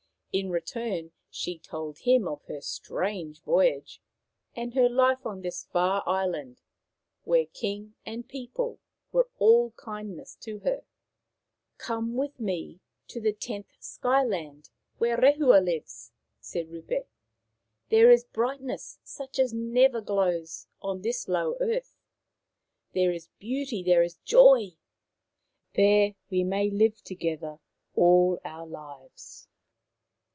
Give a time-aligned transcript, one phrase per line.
[0.33, 4.01] In return, she told him of her strange voyage
[4.55, 6.61] and her life on this far island,
[7.25, 8.79] where king and people
[9.11, 10.85] were all kindness to her."
[11.87, 12.79] Come with me
[13.09, 14.69] to the tenth Sky land,
[14.99, 17.09] where Rehua lives," said Rupe."
[17.89, 21.97] There is brightness such as never glows on this low earth.
[22.93, 24.71] There is Brother and Sister 63 beauty, there is joy.
[25.75, 27.59] There we may live together
[27.95, 29.49] all our lives.'